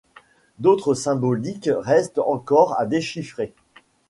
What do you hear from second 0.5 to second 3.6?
D'autres symboliques restent encore à déchiffrer.